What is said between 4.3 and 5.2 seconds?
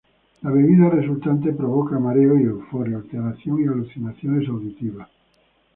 auditivas.